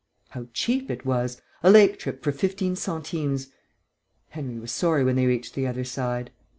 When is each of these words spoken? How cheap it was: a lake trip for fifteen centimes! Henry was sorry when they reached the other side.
How 0.29 0.47
cheap 0.51 0.89
it 0.89 1.05
was: 1.05 1.43
a 1.61 1.69
lake 1.69 1.99
trip 1.99 2.23
for 2.23 2.31
fifteen 2.31 2.75
centimes! 2.75 3.49
Henry 4.29 4.57
was 4.57 4.71
sorry 4.71 5.03
when 5.03 5.15
they 5.15 5.27
reached 5.27 5.53
the 5.53 5.67
other 5.67 5.83
side. 5.83 6.31